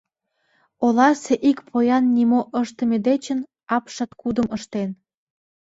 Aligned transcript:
Оласе 0.85 1.35
ик 1.49 1.57
поян 1.69 2.05
нимо 2.15 2.39
ыштыме 2.61 2.97
дечын 3.07 3.39
апшаткудым 3.75 4.47
ыштен. 4.57 4.89